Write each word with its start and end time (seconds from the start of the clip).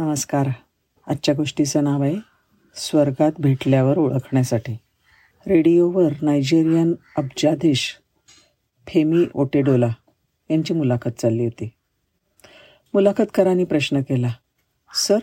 नमस्कार. 0.00 0.48
आजच्या 1.06 1.34
गोष्टीचं 1.34 1.84
नाव 1.84 2.02
आहे 2.02 2.16
स्वर्गात 2.74 3.32
भेटल्यावर 3.38 3.98
ओळखण्यासाठी. 3.98 4.72
रेडिओवर 5.46 6.12
नायजेरियन 6.22 6.94
अब्जाधीश 7.16 7.98
फेमी 8.86 9.26
ओटेडोला 9.34 9.88
यांची 10.50 10.74
मुलाखत 10.74 11.08
चालली 11.08 11.44
होती. 11.44 11.70
मुलाखतकारांनी 12.94 13.64
प्रश्न 13.64 14.00
केला 14.00 14.28
सर 14.94 15.18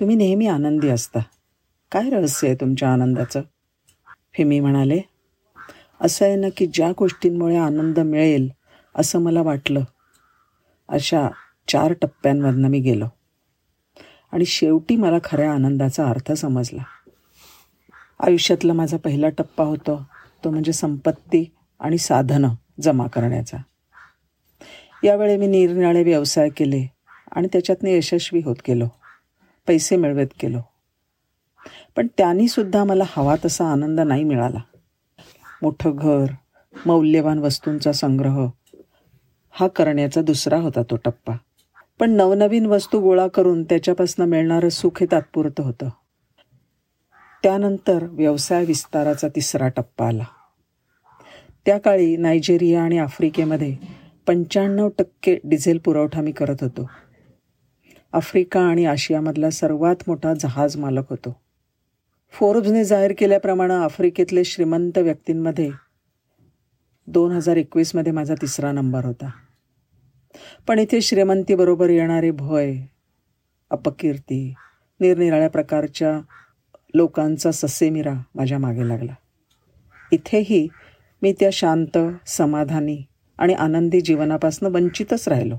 तुम्ही 0.00 0.16
नेहमी 0.16 0.46
आनंदी 0.46 0.88
असता. 0.88 1.20
काय 1.92 2.10
रहस्य 2.10 2.48
आहे 2.48 2.56
तुमच्या 2.56 2.92
आनंदाचं? 2.92 3.42
फेमी 4.36 4.60
म्हणाले 4.60 5.00
असं 6.00 6.24
आहे 6.24 6.36
ना 6.36 6.48
की 6.56 6.66
ज्या 6.66 6.92
गोष्टींमुळे 6.98 7.56
आनंद 7.56 7.98
मिळेल 7.98 8.48
असं 8.94 9.18
मला 9.18 9.42
वाटलं. 9.42 9.80
अशा 10.88 11.28
चार 11.68 11.92
टप्प्यांमधनं 11.92 12.68
मी 12.68 12.80
गेलो. 12.80 13.06
आणि 14.34 14.44
शेवटी 14.44 14.96
मला 14.96 15.16
खऱ्या 15.24 15.52
आनंदाचा 15.52 16.06
अर्थ 16.06 16.32
समजला. 16.32 16.82
आयुष्यातला 18.20 18.72
माझा 18.72 18.96
पहिला 18.96 19.28
टप्पा 19.28 19.64
होतो 19.64 20.06
तो 20.44 20.50
म्हणजे 20.50 20.72
संपत्ती 20.72 21.54
आणि 21.80 21.98
साधनं 21.98 22.48
जमा 22.80 23.06
करण्याचा. 23.06 23.56
यावेळी 25.04 25.36
मी 25.36 25.46
निरनिराळे 25.46 26.02
व्यवसाय 26.02 26.48
केले 26.48 26.86
आणि 27.32 27.48
त्याच्यातनं 27.52 27.88
यशस्वी 27.88 28.40
होत 28.44 28.56
गेलो. 28.68 28.88
पैसे 29.66 29.96
मिळवत 29.96 30.26
गेलो. 30.42 30.58
पण 31.96 32.06
त्यांनीसुद्धा 32.18 32.84
मला 32.84 33.04
हवा 33.16 33.36
तसा 33.44 33.72
आनंद 33.72 34.00
नाही 34.00 34.24
मिळाला. 34.24 34.60
मोठं 35.62 35.92
घर 35.94 36.26
मौल्यवान 36.86 37.38
वस्तूंचा 37.38 37.92
संग्रह 37.92 38.48
हा 39.50 39.68
करण्याचा 39.68 40.22
दुसरा 40.22 40.56
होता 40.56 40.82
तो 40.82 40.96
टप्पा. 40.96 41.34
पण 42.00 42.10
नवनवीन 42.10 42.66
वस्तू 42.66 43.00
गोळा 43.00 43.28
करून 43.28 43.64
त्याच्यापासून 43.64 44.28
मिळणारं 44.28 44.68
सुख 44.68 45.00
हे 45.00 45.06
तात्पुरतं 45.12 45.62
होतं. 45.62 45.88
त्यानंतर 47.42 48.02
व्यवसाय 48.02 48.64
विस्ताराचा 48.64 49.28
तिसरा 49.28 49.68
टप्पा 49.68 50.08
आला. 50.08 50.24
त्या 51.66 51.78
काळी 51.78 52.16
नायजेरिया 52.16 52.82
आणि 52.82 52.98
आफ्रिकेमध्ये 52.98 53.76
पंच्याण्णव 54.26 54.88
टक्के 54.98 55.38
डिझेल 55.44 55.78
पुरवठा 55.78 56.20
मी 56.20 56.32
करत 56.32 56.56
होतो. 56.60 56.90
आफ्रिका 58.12 58.60
आणि 58.60 58.84
आशियामधला 58.84 59.50
सर्वात 59.50 59.96
मोठा 60.06 60.34
जहाज 60.34 60.76
मालक 60.76 61.10
होतो. 61.10 61.40
फोर्ब्सने 62.32 62.84
जाहीर 62.84 63.12
केल्याप्रमाणे 63.18 63.74
आफ्रिकेतले 63.74 64.44
श्रीमंत 64.44 64.98
व्यक्तींमध्ये 64.98 65.70
दोन 67.06 67.32
हजार 67.32 67.56
एकवीसमध्ये 67.56 68.12
माझा 68.12 68.34
तिसरा 68.34 68.72
नंबर 68.72 69.04
होता. 69.04 69.30
पण 70.66 70.78
इथे 70.78 71.00
श्रीमंतीबरोबर 71.00 71.90
येणारे 71.90 72.30
भय 72.30 72.76
अपकीर्ती 73.70 74.54
निरनिराळ्या 75.00 75.50
प्रकारच्या 75.50 76.20
लोकांचा 76.94 77.52
ससेमिरा 77.52 78.14
माझ्या 78.34 78.58
मागे 78.58 78.88
लागला. 78.88 79.12
इथेही 80.12 80.68
मी 81.22 81.34
त्या 81.40 81.48
शांत 81.52 81.98
समाधानी 82.26 83.02
आणि 83.38 83.54
आनंदी 83.54 84.00
जीवनापासून 84.00 84.74
वंचितच 84.74 85.28
राहिलो. 85.28 85.56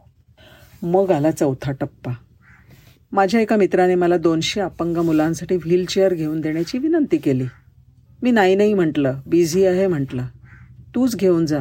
मग 0.81 1.11
आला 1.11 1.31
चौथा 1.31 1.71
टप्पा. 1.71 2.11
माझ्या 3.11 3.41
एका 3.41 3.55
मित्राने 3.55 3.95
मला 3.95 4.17
दोनशे 4.17 4.61
अपंग 4.61 4.97
मुलांसाठी 4.97 5.55
व्हीलचेअर 5.55 6.13
घेऊन 6.13 6.41
देण्याची 6.41 6.77
विनंती 6.77 7.17
केली. 7.17 7.45
मी 8.21 8.31
नाही 8.31 8.55
नाही 8.55 8.73
म्हटलं 8.73 9.19
बिझी 9.25 9.65
आहे 9.65 9.87
म्हटलं. 9.87 10.25
तूच 10.95 11.15
घेऊन 11.15 11.45
जा 11.45 11.59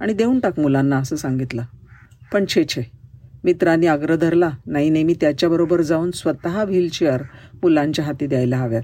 आणि 0.00 0.12
देऊन 0.12 0.40
टाक 0.40 0.60
मुलांना 0.60 0.96
असं 0.96 1.16
सांगितलं. 1.16 1.62
पण 2.32 2.44
छे 2.48 2.64
छे. 2.64 2.82
मित्रांनी 3.44 3.86
आग्रह 3.86 4.16
धरला 4.16 4.50
नाही 4.66 4.90
नेहमी 4.90 5.14
त्याच्याबरोबर 5.20 5.80
जाऊन 5.80 6.10
स्वतः 6.10 6.64
व्हीलचेअर 6.64 7.22
मुलांच्या 7.62 8.04
हाती 8.04 8.26
द्यायला 8.26 8.56
हव्यात. 8.56 8.82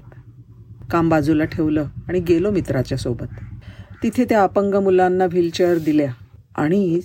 काम 0.91 1.09
बाजूला 1.09 1.45
ठेवलं 1.45 1.85
आणि 2.07 2.19
गेलो 2.19 2.51
मित्राच्या 2.51 2.97
सोबत. 2.97 3.27
तिथे 4.03 4.25
त्या 4.25 4.43
अपंग 4.43 4.73
मुलांना 4.73 5.25
व्हीलचेअर 5.25 5.77
दिल्या. 5.77 6.11
आणि 6.55 6.99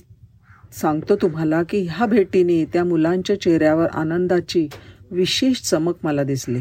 सांगतो 0.72 1.16
तुम्हाला 1.16 1.62
की 1.62 1.88
ह्या 1.90 2.06
भेटीने 2.06 2.64
त्या 2.64 2.84
मुलांच्या 2.84 3.40
चेहऱ्यावर 3.40 3.86
आनंदाची 3.86 4.68
विशेष 5.10 5.60
चमक 5.60 5.94
मला 6.02 6.22
दिसली. 6.22 6.60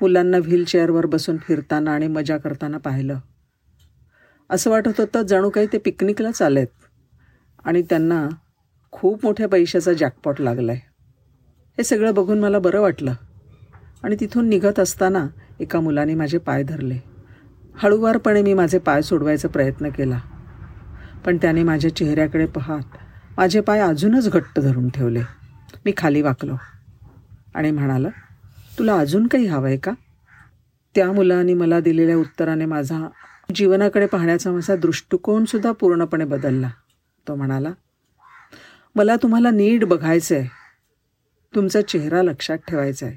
मुलांना 0.00 0.38
व्हीलचेअरवर 0.38 1.06
बसून 1.06 1.36
फिरताना 1.36 1.92
आणि 1.92 2.06
मजा 2.06 2.36
करताना 2.36 2.78
पाहिलं. 2.78 3.18
असं 4.50 4.70
वाटत 4.70 5.00
होतं 5.00 5.22
जणू 5.22 5.50
काही 5.50 5.66
ते 5.72 5.78
पिकनिकला 5.78 6.30
चालेत 6.30 6.66
आणि 7.64 7.82
त्यांना 7.82 8.28
खूप 8.92 9.24
मोठ्या 9.24 9.48
पैशाचा 9.48 9.92
जॅकपॉट 9.92 10.40
लागला 10.40 10.72
आहे 10.72 10.80
हे 11.78 11.84
सगळं 11.84 12.14
बघून 12.14 12.40
मला 12.40 12.58
बरं 12.58 12.80
वाटलं. 12.80 13.12
आणि 14.02 14.16
तिथून 14.20 14.48
निघत 14.48 14.78
असताना 14.78 15.26
एका 15.60 15.80
मुलाने 15.80 16.14
माझे 16.14 16.38
पाय 16.38 16.62
धरले. 16.62 16.98
हळूवारपणे 17.74 18.42
मी 18.42 18.54
माझे 18.54 18.78
पाय 18.78 19.02
सोडवायचा 19.02 19.48
प्रयत्न 19.48 19.88
केला. 19.88 20.20
पण 21.26 21.36
त्याने 21.36 21.62
माझ्या 21.62 21.96
चेहऱ्याकडे 21.96 22.46
पाहत 22.46 22.96
माझे 23.36 23.60
पाय 23.60 23.80
अजूनच 23.80 24.30
घट्ट 24.30 24.60
धरून 24.60 24.88
ठेवले. 24.88 25.20
मी 25.84 25.92
खाली 25.96 26.22
वाकलो 26.22 26.54
आणि 27.54 27.70
म्हणाला 27.70 28.08
तुला 28.78 28.94
अजून 28.94 29.26
काही 29.26 29.46
हवं 29.46 29.66
आहे 29.66 29.76
का? 29.76 29.92
त्या 30.94 31.12
मुलाने 31.12 31.54
मला 31.54 31.80
दिलेल्या 31.80 32.16
उत्तराने 32.16 32.64
माझा 32.64 33.08
जीवनाकडे 33.54 34.06
पाहण्याचा 34.06 34.52
माझा 34.52 34.76
दृष्टिकोनसुद्धा 34.76 35.72
पूर्णपणे 35.72 36.24
बदलला. 36.24 36.70
तो 37.28 37.34
म्हणाला 37.34 37.72
मला 38.94 39.16
तुम्हाला 39.16 39.50
नीट 39.50 39.84
बघायचं 39.84 40.34
आहे 40.34 40.48
तुमचा 41.54 41.80
चेहरा 41.82 42.22
लक्षात 42.22 42.58
ठेवायचा 42.68 43.06
आहे 43.06 43.16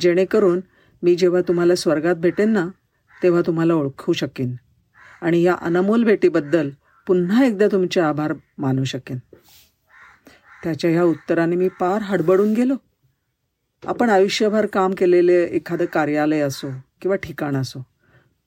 जेणेकरून 0.00 0.60
मी 1.02 1.14
जेव्हा 1.16 1.40
तुम्हाला 1.40 1.74
स्वर्गात 1.74 2.14
भेटेन 2.14 2.52
ना 2.52 2.66
तेव्हा 3.22 3.42
तुम्हाला 3.46 3.74
ओळखू 3.74 4.12
शकेन. 4.12 4.54
आणि 5.22 5.42
या 5.42 5.54
अनमोल 5.60 6.04
भेटीबद्दल 6.04 6.70
पुन्हा 7.06 7.44
एकदा 7.44 7.66
तुमचे 7.72 8.00
आभार 8.00 8.32
मानू 8.58 8.84
शकेन. 8.84 9.18
त्याच्या 10.64 10.90
ह्या 10.90 11.02
उत्तराने 11.02 11.56
मी 11.56 11.68
पार 11.68 12.02
हडबडून 12.02 12.52
गेलो. 12.52 12.74
आपण 13.82 14.10
आयुष्यभर 14.10 14.66
काम 14.66 14.94
केलेले 14.98 15.42
एखादं 15.44 15.84
कार्यालय 15.84 16.40
असो 16.40 16.70
किंवा 17.02 17.16
ठिकाण 17.16 17.56
असो 17.56 17.82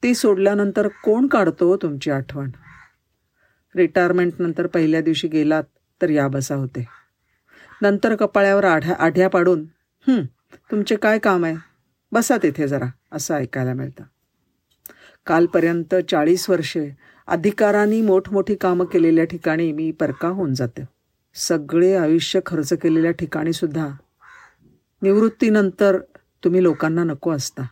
ते 0.03 0.13
सोडल्यानंतर 0.13 0.87
कोण 1.03 1.27
काढतो 1.27 1.75
तुमची 1.77 2.11
आठवण? 2.11 2.49
रिटायरमेंटनंतर 3.79 4.67
पहिल्या 4.67 5.01
दिवशी 5.01 5.27
गेलात 5.27 5.63
तर 6.01 6.09
या 6.09 6.27
बसा 6.27 6.55
होते. 6.55 6.85
नंतर 7.81 8.15
कपाळ्यावर 8.15 8.63
आढ्या 8.63 8.95
आढ्या 8.99 9.29
पाडून 9.29 9.65
तुमचे 10.71 10.95
काय 10.95 11.19
काम 11.19 11.45
आहे? 11.45 11.55
बसा 12.11 12.37
तिथे 12.37 12.67
जरा 12.67 12.85
असं 13.11 13.35
ऐकायला 13.35 13.73
मिळतं. 13.73 14.03
कालपर्यंत 15.25 15.95
चाळीस 16.09 16.49
वर्षे 16.49 16.89
अधिकारांनी 17.27 18.01
मोठमोठी 18.01 18.55
कामं 18.55 18.85
केलेल्या 18.85 19.25
ठिकाणी 19.25 19.71
मी 19.71 19.91
परका 19.91 20.27
होऊन 20.27 20.53
जाते. 20.53 20.83
सगळे 21.35 21.95
आयुष्य 21.95 22.39
खर्च 22.45 22.73
केलेल्या 22.73 23.11
ठिकाणीसुद्धा 23.11 23.87
निवृत्तीनंतर 25.01 25.97
तुम्ही 26.43 26.63
लोकांना 26.63 27.03
नको 27.03 27.31
असता. 27.31 27.63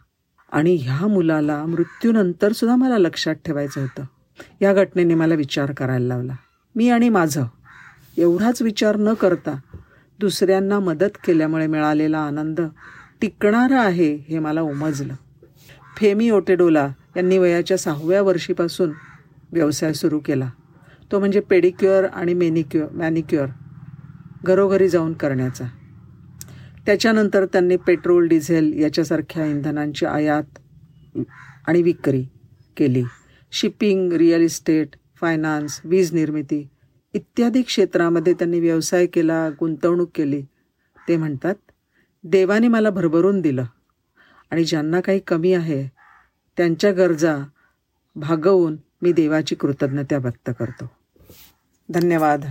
आणि 0.52 0.76
ह्या 0.76 1.08
मुलाला 1.08 1.66
मृत्यूनंतरसुद्धा 1.66 2.76
मला 2.76 2.98
लक्षात 2.98 3.36
ठेवायचं 3.46 3.82
होतं. 3.82 4.04
या 4.62 4.74
घटनेने 4.74 5.16
मला 5.16 5.36
विचार 5.36 5.72
करायला 5.72 6.06
लावला. 6.06 6.34
मी 6.76 6.90
आणि 6.90 7.10
माझं 7.10 7.46
एवढाच 8.18 8.62
विचार 8.62 8.96
न 8.96 9.14
करता 9.14 9.60
दुसऱ्यांना 10.20 10.80
मदत 10.80 11.18
केल्यामुळे 11.28 11.68
मिळालेला 11.68 12.20
आनंद 12.20 12.62
टिकणारा 13.22 13.82
आहे 13.82 14.16
हे 14.16 14.40
मला 14.40 14.62
उमजलं. 14.62 15.14
फेमी 15.98 16.30
ओटेडोला 16.30 16.90
यांनी 17.16 17.38
वयाच्या 17.38 17.78
सहाव्या 17.78 18.22
वर्षीपासून 18.22 18.92
व्यवसाय 19.52 19.94
सुरू 19.94 20.20
केला. 20.20 20.50
तो 21.12 21.20
म्हणजे 21.20 21.40
पेडिक्युअर 21.40 22.06
आणि 22.06 22.34
मेनिक्युअर 22.34 22.88
मॅनिक्युअर 22.92 23.48
घरोघरी 24.46 24.90
जाऊन 24.90 25.14
करण्याचा. 25.14 25.66
त्याच्यानंतर 26.86 27.46
त्यांनी 27.46 27.76
पेट्रोल 27.76 28.28
डिझेल 28.28 28.74
याच्यासारख्या 28.82 29.46
इंधनांची 29.46 30.06
आयात 30.06 31.18
आणि 31.68 31.82
विक्री 31.82 32.26
केली. 32.78 33.04
शिपिंग 33.52 34.14
रिअल 34.14 34.42
इस्टेट 34.42 34.88
फायनान्स 35.22 35.82
वीज 35.84 36.14
निर्मिती 36.14 36.68
इत्यादी 37.14 37.62
क्षेत्रामध्ये 37.62 38.34
त्यांनी 38.34 38.60
व्यवसाय 38.60 39.06
केला 39.06 39.50
गुंतवणूक 39.50 40.10
केली. 40.16 40.42
ते 41.08 41.18
म्हणतात 41.18 41.56
देवाने 42.24 42.68
मला 42.68 42.90
भरभरून 42.90 43.42
दिलं 43.42 43.66
आणि 44.52 44.64
ज्यांना 44.64 45.00
काही 45.00 45.20
कमी 45.20 45.54
आहे 45.54 45.88
त्यांच्या 46.58 46.92
गरजा 46.92 47.38
भागवून 48.16 48.78
मी 49.02 49.12
देवाची 49.12 49.56
कृतज्ञता 49.56 50.18
व्यक्त 50.18 50.50
करतो. 50.60 50.92
धन्यवाद. 51.90 52.46